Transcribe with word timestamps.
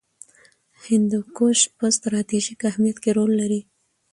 هندوکش 0.85 1.59
په 1.77 1.85
ستراتیژیک 1.97 2.59
اهمیت 2.69 2.97
کې 3.03 3.11
رول 3.17 3.31
لري. 3.41 3.61